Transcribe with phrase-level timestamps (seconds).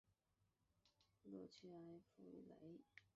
[1.25, 2.79] 洛屈埃夫雷。